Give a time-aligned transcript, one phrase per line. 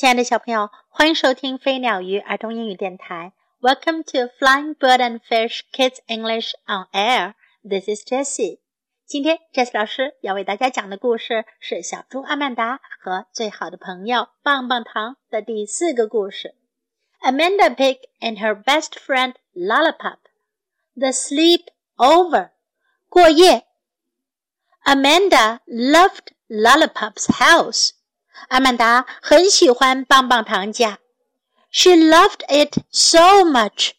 [0.00, 3.32] 亲爱的小朋友，欢迎收听飞鸟鱼儿童英语电台。
[3.62, 7.32] Welcome to Flying Bird and Fish Kids English on Air.
[7.66, 8.58] This is Jessie.
[9.06, 16.54] 今天 Jessie 老师要为大家讲的故事是小猪阿曼达和最好的朋友棒棒糖的第四个故事。
[17.20, 20.18] Amanda Pig and her best friend Lollipop.
[20.94, 22.50] The sleep over.
[23.08, 23.64] 过夜。
[24.84, 27.92] Amanda loved Lollipop's house.
[28.49, 30.99] 阿曼达很喜欢棒棒糖家
[31.71, 33.91] ，She loved it so much，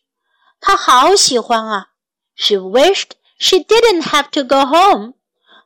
[0.60, 1.88] 她好喜欢啊。
[2.34, 5.14] She wished she didn't have to go home，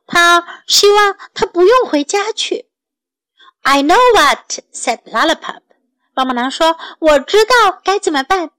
[0.05, 2.69] 她希望她不用回家去。
[3.63, 5.61] I know what，said Lollipop。
[6.13, 8.51] 棒棒糖说：“我知道该怎么办。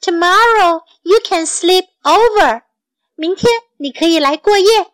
[0.00, 2.62] Tomorrow you can sleep over，
[3.14, 4.92] 明天你可以来过夜。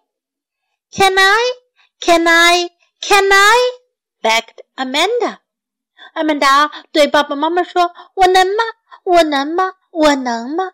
[0.92, 3.83] Can I？Can I？Can I？”
[4.23, 5.39] begged Amanda.
[6.13, 8.63] 阿曼达对爸爸妈妈说：“我能吗？
[9.03, 9.73] 我能吗？
[9.91, 10.71] 我能吗？”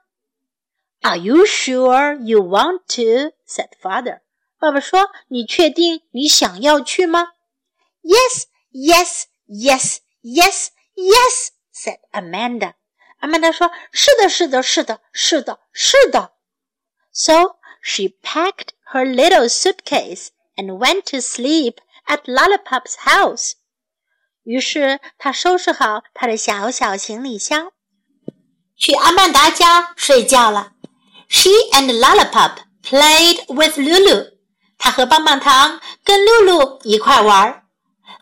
[1.01, 3.33] Are you sure you want to?
[3.47, 4.21] said father.
[4.57, 7.33] 爸爸说：“你确定你想要去吗？”
[8.01, 12.73] Yes, yes, yes, yes, yes, said Amanda.
[13.19, 16.31] 阿曼达说：“是的，是的，是的，是的，是的。”
[17.11, 21.77] So she packed her little suitcase and went to sleep
[22.09, 23.53] at Lollipop's house。
[24.43, 27.71] 于是他收拾好他的小小行李箱，
[28.77, 30.73] 去阿曼达家睡觉了。
[31.27, 34.33] She and Lollipop played with Lulu。
[34.77, 37.63] 他和棒棒糖跟露露一块玩。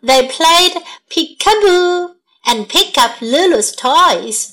[0.01, 2.15] They played peekaboo
[2.45, 4.51] and pick up Lulu's toys。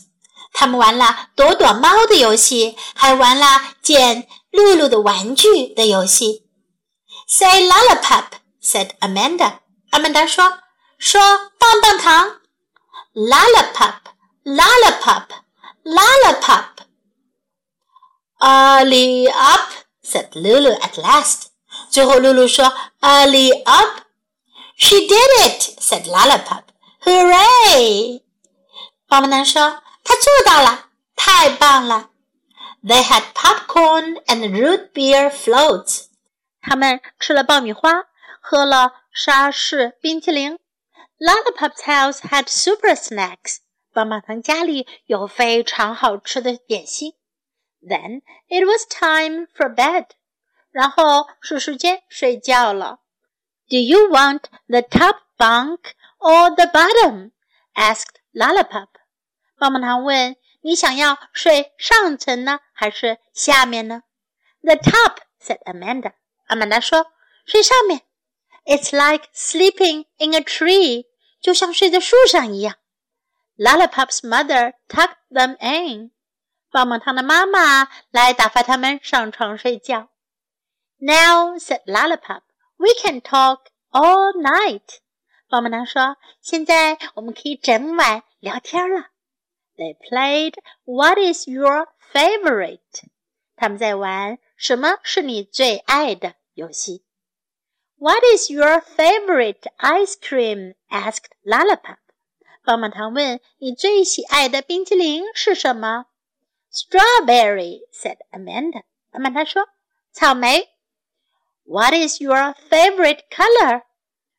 [0.52, 3.46] 他们玩了躲躲猫的游戏，还玩了
[3.80, 6.48] 捡露露的玩具的游戏。
[7.28, 8.24] Say Lollipop。
[8.64, 9.60] said Amanda.
[9.90, 11.20] Amanda 说：“说
[11.58, 12.40] 棒棒糖，
[13.14, 13.94] lollipop,
[14.44, 15.26] lollipop,
[15.84, 16.64] lollipop.
[18.40, 19.70] Early up,
[20.02, 21.48] said Lulu at last.
[21.90, 24.02] 最后露露说：“Early up."
[24.76, 26.62] She did it, said Lollipop.
[27.04, 28.22] Hooray!
[29.06, 32.10] 棒棒糖说：“她做到了，太棒了。”
[32.82, 36.06] They had popcorn and root beer floats.
[36.62, 38.04] 他们吃了爆米花
[38.44, 40.58] 喝了沙士冰淇淋。
[41.18, 43.58] Lollipop's house had super snacks。
[43.92, 47.14] 棒棒糖家里有非常好吃的点心。
[47.82, 50.06] Then it was time for bed。
[50.70, 53.00] 然后是时间睡觉了。
[53.68, 55.80] Do you want the top bunk
[56.18, 57.32] or the bottom?
[57.74, 58.88] asked Lollipop。
[59.58, 64.02] 棒棒糖问：“你想要睡上层呢，还是下面呢？”
[64.62, 66.12] The top said Amanda。
[66.46, 67.06] 阿曼达说：“
[67.44, 68.02] 睡上面。””
[68.64, 71.06] It's like sleeping in a tree，
[71.40, 72.76] 就像睡在树上一样。
[73.56, 76.12] Lollipop's mother tucked them in，
[76.70, 80.08] 棒棒糖的妈妈来打发他们上床睡觉。
[80.98, 82.42] Now said Lollipop,
[82.76, 84.98] we can talk all night。
[85.48, 89.08] 棒棒糖说：“现在我们可以整晚聊天了。”
[89.76, 92.78] They played What is your favorite？
[93.56, 97.03] 他们在玩什么是你最爱的游戏。
[97.98, 100.74] what is your favorite ice cream?
[100.90, 101.98] asked Lollipop.
[102.64, 106.06] 棒棒糖问：“你最喜爱的冰淇淋是什么？”
[106.72, 108.82] Strawberry said Amanda.
[109.10, 109.66] 阿曼达说：“
[110.12, 110.68] 草莓。”
[111.64, 113.82] What is your favorite color?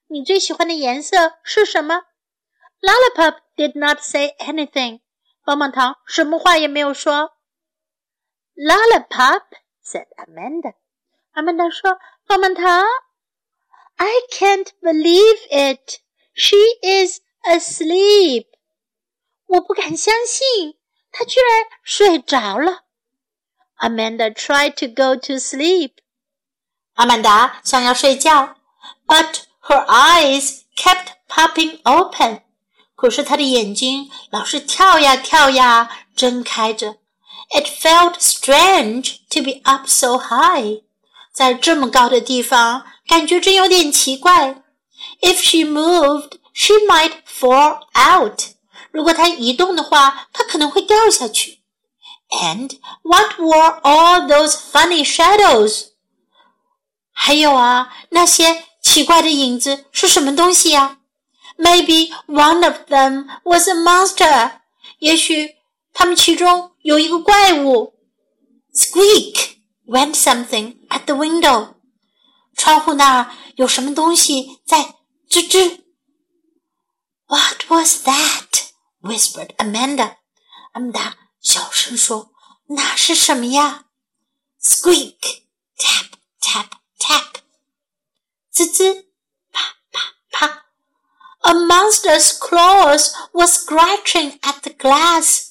[0.08, 2.04] 你最喜欢的颜色是什么？
[2.82, 5.02] Lollipop did not say anything.
[5.44, 7.32] 棒棒糖什么话也没有说。
[8.56, 9.44] Lollipop
[9.84, 10.74] said Amanda.
[11.32, 12.86] 阿曼达说：“棒棒糖。”
[13.98, 16.00] I can't believe it.
[16.34, 18.48] She is asleep.
[19.48, 20.76] 我不敢相信，
[21.12, 22.86] 她居然睡着了。
[23.78, 25.92] Amanda tried to go to sleep.
[26.94, 28.56] 阿曼达想要睡觉，
[29.06, 32.42] but her eyes kept popping open.
[32.96, 36.98] 可是她的眼睛老是跳呀跳呀，睁开着。
[37.50, 40.84] It felt strange to be up so high.
[41.34, 44.64] 在这么高的地方， 感觉真有点奇怪。
[45.22, 48.42] If she moved, she might fall out.
[48.92, 51.62] 如果她移动的话，她可能会掉下去。
[52.30, 55.88] And what were all those funny shadows?
[57.12, 60.98] 还有啊，那些奇怪的影子是什么东西呀？
[61.58, 64.60] Maybe one of them was a monster.
[65.00, 65.56] 也许
[65.94, 67.94] 他们其中有一个怪物。
[68.74, 69.58] Squeak!
[69.86, 71.75] went something at the window.
[72.57, 74.97] 窗户那儿有什么东西在
[75.29, 75.83] 吱吱。
[77.27, 78.71] What was that?
[79.03, 80.17] whispered Amanda.
[80.73, 82.33] 阿曼达小声说
[82.69, 83.85] ：“那是什么呀
[84.61, 85.43] ？”Squeak,
[85.79, 86.07] tap,
[86.41, 86.67] tap,
[86.99, 87.41] tap.
[88.53, 89.07] 吱吱，
[89.53, 90.65] 啪啪啪。
[91.41, 95.51] A monster's claws was scratching at the glass.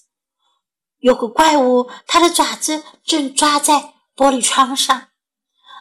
[1.00, 5.10] 有个怪物，它的爪子正抓在玻璃窗上。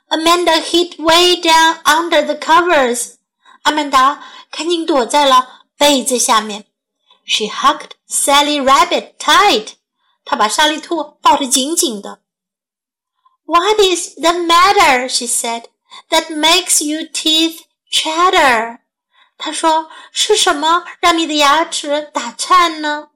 [0.09, 3.15] Amanda hid way down under the covers.
[3.63, 6.65] 阿曼达赶紧躲在了被子下面。
[7.25, 9.73] She hugged Sally Rabbit tight.
[10.25, 12.21] 她把莎莉兔抱得紧紧的。
[13.45, 15.07] What is the matter?
[15.07, 15.65] She said.
[16.09, 17.61] That makes you teeth
[17.91, 18.79] chatter.
[19.37, 23.09] 她说：“是什么让你的牙齿打颤呢？”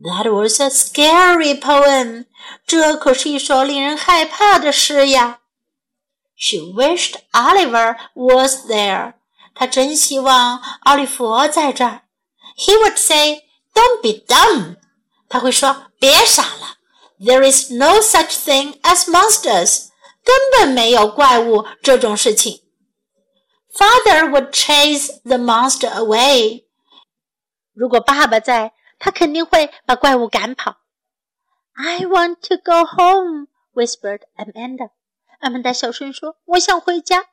[0.00, 2.26] That was a scary poem.
[2.66, 5.40] 这可是一首令人害怕的诗呀。
[6.36, 9.14] She wished Oliver was there.
[9.54, 12.02] 她真希望奥利弗在这儿。
[12.56, 13.44] He would say,
[13.74, 14.76] "Don't be dumb."
[15.28, 16.76] 他会说：“别傻了。
[17.18, 19.88] There is no such thing as monsters.
[20.24, 22.62] 根本没有怪物这种事情。”
[23.72, 26.64] Father would chase the monster away.
[27.72, 30.76] 如果爸爸在，他肯定会把怪物赶跑。
[31.74, 34.90] I want to go home, whispered Amanda.
[35.45, 37.27] 阿曼达小声说：“我想回家。”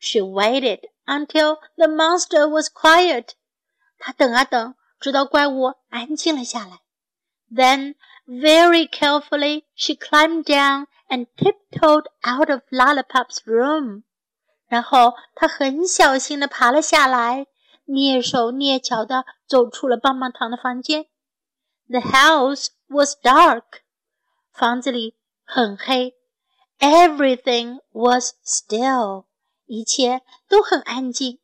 [0.00, 3.28] She waited until the monster was quiet.
[3.96, 6.80] 她等啊等，直到怪物安静了下来。
[7.48, 7.94] Then,
[8.26, 14.02] very carefully, she climbed down and tiptoed out of Lollipop's room.
[14.66, 17.46] 然后她很小心地爬了下来，
[17.86, 21.06] 蹑手蹑脚地走出了棒棒糖的房间。
[21.88, 23.82] The house was dark，
[24.52, 25.14] 房子里
[25.44, 26.17] 很黑。
[26.79, 29.25] Everything was still，
[29.65, 31.39] 一切都很安静。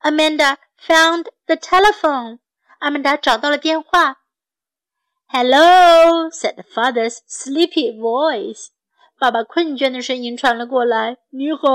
[0.00, 2.40] Amanda found the telephone，
[2.78, 4.18] 阿曼达找到了电话。
[5.28, 8.68] Hello, said the father's sleepy voice.
[9.18, 11.16] 爸爸困倦的声音传了过来。
[11.30, 11.68] 你好。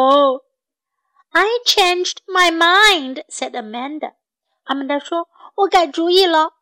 [1.31, 4.13] I changed my mind, said Amanda.
[4.63, 6.53] 阿曼达说：“我改主意了。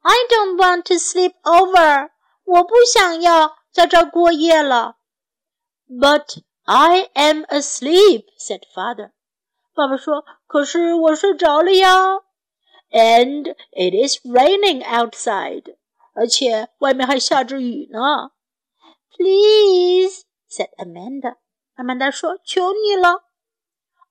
[0.00, 2.10] I don't want to sleep over.
[2.44, 4.95] 我不想要在这儿过夜了。””
[5.88, 9.12] But I am asleep, said father.
[9.74, 12.20] 爸爸说：“可是我睡着了呀。”
[12.90, 15.76] And it is raining outside.
[16.14, 18.32] 而且外面还下着雨呢。
[19.16, 21.36] Please, said Amanda.
[21.74, 23.24] 阿曼达说：“求你了。”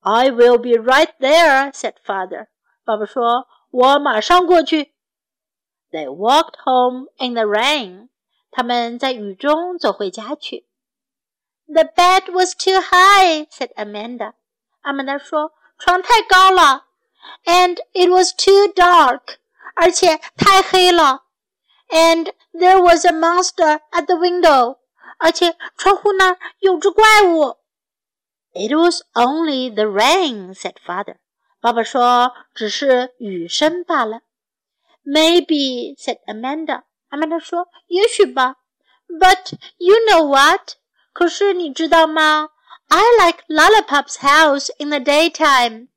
[0.02, 2.48] I will be right there, said father.
[2.84, 4.94] 爸爸说：“我马上过去。”
[5.92, 8.10] They walked home in the rain.
[8.50, 10.66] 他们在雨中走回家去。
[11.68, 14.34] The bed was too high, said Amanda.
[14.82, 16.86] 阿曼达说：“床太高了。”
[17.46, 19.38] And it was too dark.
[19.76, 21.24] 而且太黑了。
[21.90, 24.78] And there was a monster at the window.
[25.18, 27.62] 而且窗户那儿有只怪物。
[28.54, 31.20] it was only the rain," said father.
[31.62, 34.24] 爸爸说：“只是雨声罢了。”
[35.06, 36.84] Maybe," said Amanda.
[37.10, 38.58] 阿曼达说：“也许吧。”
[39.08, 40.76] But you know what?
[41.16, 42.50] 可是你知道吗？
[42.88, 45.88] I like Lollipop's house in the daytime.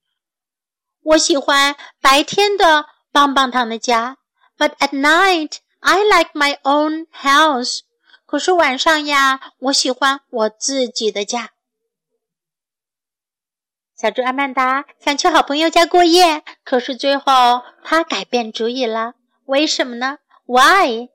[1.03, 4.19] 我喜欢白天的棒棒糖的家。
[4.57, 7.81] But at night, I like my own house.
[8.27, 11.51] 可是晚上呀，我喜欢我自己的家。
[13.97, 19.15] 小猪阿曼达想去好朋友家过夜，可是最后她改变主意了。
[19.47, 20.19] 为什么呢？
[20.47, 21.09] Why?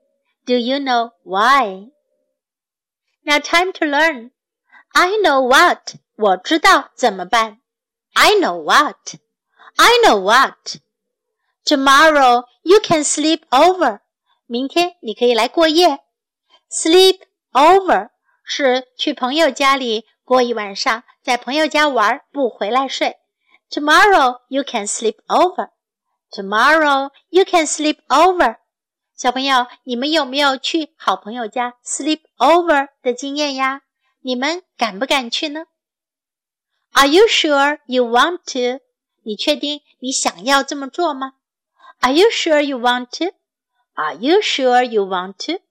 [0.46, 1.90] Do you know why?
[3.24, 4.30] Now time to learn.
[4.92, 5.94] I know what.
[6.16, 7.60] 我知道怎么办。
[8.14, 9.14] I know what.
[9.76, 10.76] I know what.
[11.64, 14.00] Tomorrow you can sleep over.
[14.46, 16.00] 明天你可以来过夜。
[16.70, 17.20] Sleep
[17.52, 18.10] over
[18.44, 23.16] 是去朋友家里过一晚上，在朋友家玩不回来睡。
[23.70, 25.70] Tomorrow you can sleep over.
[26.32, 28.56] Tomorrow you can sleep over.
[29.15, 33.81] 小朋友，你们有没有去好朋友家 sleep over 的经验呀？
[34.21, 35.65] 你们敢不敢去呢
[36.91, 38.81] ？Are you sure you want to?
[39.23, 41.35] 你确定你想要这么做吗
[42.01, 43.33] ？Are you sure you want to?
[43.93, 45.61] Are you sure you want to?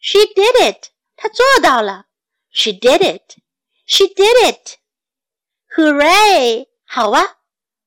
[0.00, 0.88] She did it.
[1.16, 2.06] 她做到了。
[2.50, 3.36] She did it.
[3.86, 4.78] She did it!
[5.76, 6.66] Hooray!
[6.84, 7.38] 好啊，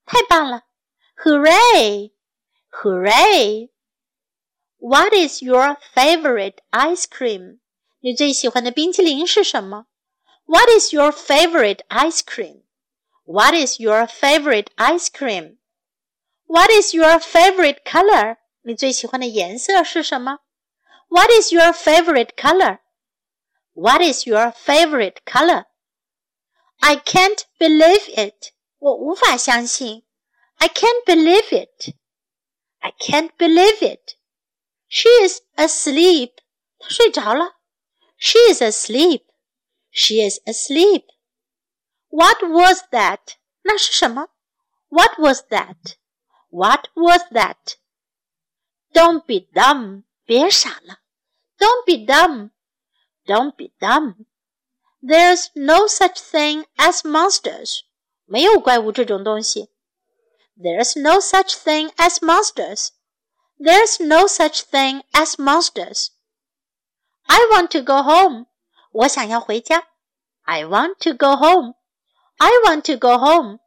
[0.05, 0.63] 太棒了
[1.17, 3.69] ！Hooray，hooray！
[4.80, 4.88] Hooray!
[4.88, 7.58] What is your favorite ice cream?
[8.00, 9.86] 你最喜欢的冰淇淋是什么？
[10.44, 12.62] What is your favorite ice cream?
[13.24, 15.56] What is your favorite ice cream?
[16.46, 18.36] What is your favorite color?
[18.62, 20.38] 你最喜欢的颜色是什么？
[21.08, 22.78] What is your favorite color?
[23.74, 25.64] What is your favorite color?
[26.78, 28.52] I can't believe it.
[28.78, 30.04] 我无法相信。
[30.56, 31.94] I can't believe it.
[32.78, 34.16] I can't believe it.
[34.90, 36.36] She is asleep.
[36.78, 37.56] 她睡着了。
[38.18, 39.24] She is asleep.
[39.90, 41.04] She is asleep.
[42.08, 43.36] What was that?
[43.62, 44.28] 那是什么？
[44.88, 45.96] What was that?
[46.50, 47.76] What was that?
[48.92, 50.04] Don't be dumb.
[50.24, 51.00] 别傻了。
[51.58, 52.50] Don't be dumb.
[53.26, 54.26] Don't be dumb.
[55.02, 57.82] There's no such thing as monsters.
[58.24, 59.70] 没有怪物这种东西。
[60.56, 62.90] There's no such thing as monsters.
[63.60, 66.10] There's no such thing as monsters.
[67.28, 68.46] I want to go home.
[68.92, 69.88] 我想要回家。
[70.42, 71.74] I want to go home.
[72.38, 73.58] I want to go home.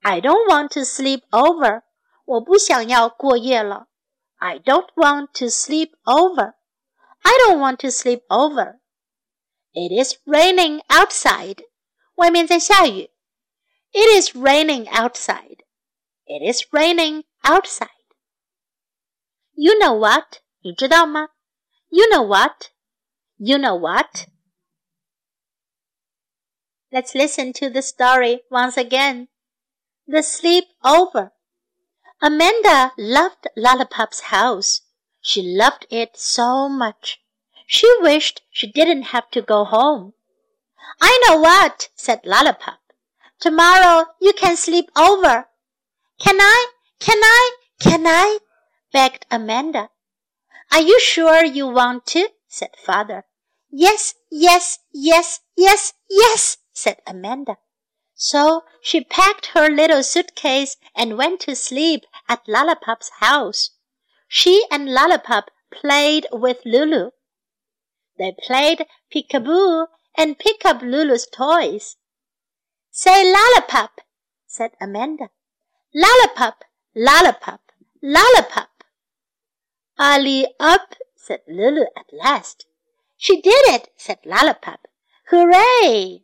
[0.00, 1.82] I don't want to sleep over.
[2.24, 3.86] 我不想要过夜了。
[4.36, 6.54] I don't want to sleep over.
[7.22, 8.80] I don't want to sleep over.
[9.72, 11.64] It is raining outside.
[12.16, 13.10] 外面在下雨。
[13.92, 15.58] It is raining outside.
[16.26, 17.95] It is raining outside.
[19.56, 20.40] You know what?
[20.62, 21.28] 你知道吗？
[21.88, 22.70] You know what?
[23.36, 24.26] You know what?
[26.90, 29.28] Let's listen to the story once again.
[30.06, 31.30] The sleepover.
[32.20, 34.82] Amanda loved Lollipop's house.
[35.20, 37.18] She loved it so much.
[37.66, 40.12] She wished she didn't have to go home.
[41.00, 42.78] I know what, said Lollipop.
[43.40, 45.46] Tomorrow you can sleep over.
[46.18, 46.66] Can I?
[47.00, 47.50] Can I?
[47.80, 48.38] Can I?
[48.91, 49.89] Begged Amanda.
[50.71, 52.29] Are you sure you want to?
[52.47, 53.25] said father.
[53.69, 57.57] Yes, yes, yes, yes, yes, said Amanda.
[58.15, 63.71] So she packed her little suitcase and went to sleep at Lollipop's house.
[64.27, 67.11] She and Lollipop played with Lulu.
[68.17, 71.97] They played peekaboo and pick up Lulu's toys.
[72.89, 74.01] Say lollipop,
[74.47, 75.29] said Amanda.
[75.93, 76.63] Lollipop,
[76.95, 77.61] lollipop,
[78.01, 78.76] lollipop.
[79.99, 82.65] Ali up, said Lulu at last.
[83.17, 84.87] She did it, said Lollipop.
[85.29, 86.23] Hooray!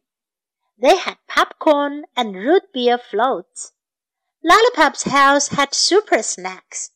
[0.77, 3.73] They had popcorn and root beer floats.
[4.43, 6.91] Lollipop's house had super snacks.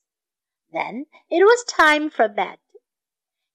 [0.71, 2.59] Then it was time for bed.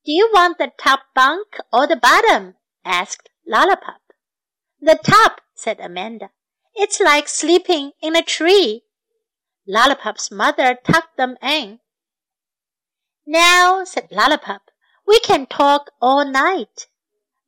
[0.05, 2.57] Do you want the top bunk or the bottom?
[2.85, 4.00] asked Lollipop.
[4.81, 6.31] The top, said Amanda.
[6.75, 8.83] It's like sleeping in a tree.
[9.67, 11.79] Lollipop's mother tucked them in.
[13.26, 14.71] Now, said Lollipop,
[15.07, 16.88] we can talk all night.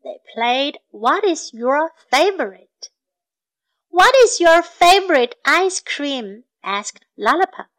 [0.05, 2.91] They played What is your favorite?
[3.89, 6.45] What is your favorite ice cream?
[6.63, 7.71] asked Lollipop.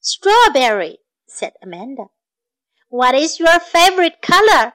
[0.00, 2.06] Strawberry, said Amanda.
[2.88, 4.74] What is your favorite color?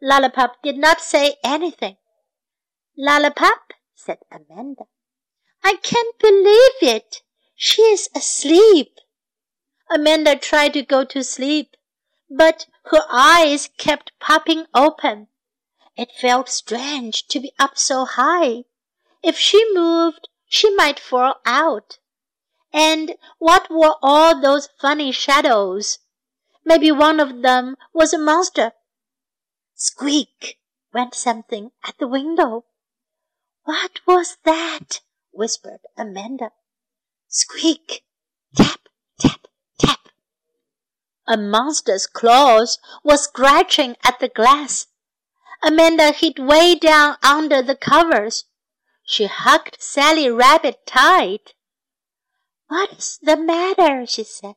[0.00, 1.96] Lollipop did not say anything.
[2.96, 4.84] Lollipop, said Amanda.
[5.64, 7.22] I can't believe it.
[7.54, 8.98] She is asleep.
[9.94, 11.76] Amanda tried to go to sleep,
[12.30, 15.28] but her eyes kept popping open.
[15.96, 18.64] It felt strange to be up so high.
[19.22, 21.98] If she moved, she might fall out.
[22.72, 25.98] And what were all those funny shadows?
[26.64, 28.72] Maybe one of them was a monster.
[29.74, 30.58] Squeak
[30.94, 32.64] went something at the window.
[33.64, 35.00] What was that?
[35.32, 36.52] whispered Amanda.
[37.28, 38.04] Squeak,
[38.56, 38.81] tap.
[41.26, 44.86] A monster's claws were scratching at the glass.
[45.62, 48.44] Amanda hid way down under the covers.
[49.04, 51.54] She hugged Sally Rabbit tight.
[52.66, 54.06] What is the matter?
[54.06, 54.54] she said.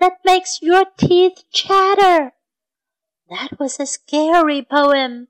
[0.00, 2.32] That makes your teeth chatter.
[3.28, 5.28] That was a scary poem.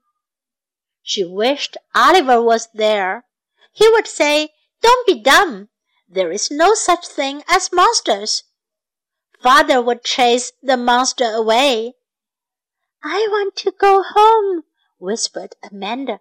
[1.01, 3.25] She wished Oliver was there.
[3.73, 5.69] He would say, Don't be dumb.
[6.07, 8.43] There is no such thing as monsters.
[9.41, 11.93] Father would chase the monster away.
[13.03, 14.63] I want to go home,
[14.97, 16.19] whispered Amanda.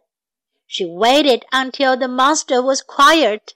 [0.67, 3.55] She waited until the monster was quiet.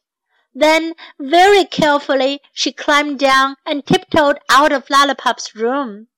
[0.53, 6.09] Then, very carefully, she climbed down and tiptoed out of Lollipop's room.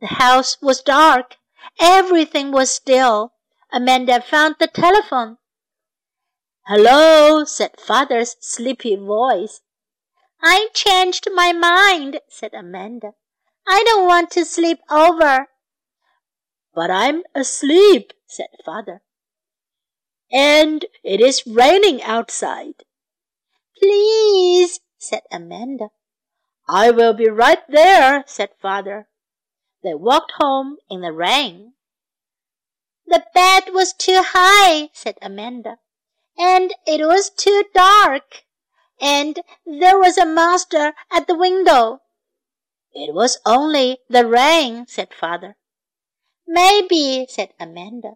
[0.00, 1.36] The house was dark.
[1.78, 3.34] Everything was still.
[3.72, 5.38] Amanda found the telephone.
[6.66, 9.60] Hello, said father's sleepy voice.
[10.42, 13.12] I changed my mind, said Amanda.
[13.66, 15.48] I don't want to sleep over.
[16.74, 19.02] But I'm asleep, said father.
[20.32, 22.84] And it is raining outside.
[23.78, 25.88] Please, said Amanda.
[26.68, 29.08] I will be right there, said father.
[29.82, 31.72] They walked home in the rain.
[33.06, 35.78] The bed was too high, said Amanda,
[36.38, 38.44] and it was too dark,
[38.99, 42.01] and there was a monster at the window.
[42.93, 45.57] It was only the rain, said father.
[46.47, 48.13] Maybe, said Amanda.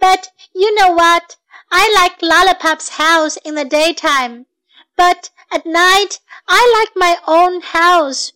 [0.00, 1.36] But you know what?
[1.70, 4.46] I like Lollipop's house in the daytime,
[4.96, 8.32] but at night I like my own house.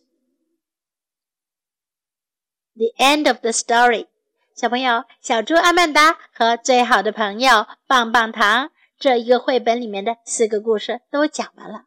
[2.76, 4.06] The end of the story.
[4.54, 8.70] 小朋友，小猪阿曼达和最好的朋友棒棒糖
[9.02, 11.84] 这一个绘本里面的四个故事都讲完了。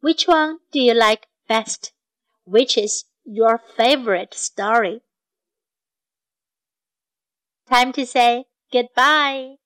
[0.00, 1.90] Which one do you like best?
[2.44, 5.02] Which is your favorite story?
[7.66, 9.58] Time to say goodbye.